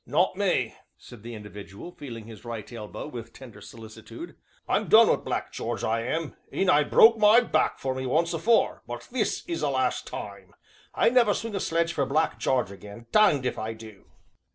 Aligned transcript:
"Not 0.07 0.35
me," 0.35 0.73
said 0.97 1.21
that 1.21 1.29
individual, 1.29 1.91
feeling 1.91 2.25
his 2.25 2.43
right 2.43 2.73
elbow 2.73 3.05
with 3.05 3.33
tender 3.33 3.61
solicitude. 3.61 4.35
"I'm 4.67 4.87
done 4.87 5.05
wi' 5.07 5.17
Black 5.17 5.51
Jarge, 5.51 5.83
I 5.83 6.01
am. 6.01 6.35
'E 6.51 6.65
nigh 6.65 6.81
broke 6.85 7.19
my 7.19 7.39
back 7.39 7.77
for 7.77 7.93
me 7.93 8.07
once 8.07 8.33
afore, 8.33 8.81
but 8.87 9.07
this 9.11 9.45
is 9.45 9.61
the 9.61 9.69
last 9.69 10.07
time; 10.07 10.55
I 10.95 11.09
never 11.09 11.35
swing 11.35 11.53
a 11.53 11.59
sledge 11.59 11.93
for 11.93 12.07
Black 12.07 12.39
Jarge 12.39 12.71
again 12.71 13.05
danged 13.11 13.45
if 13.45 13.59
I 13.59 13.73
du!" 13.73 14.05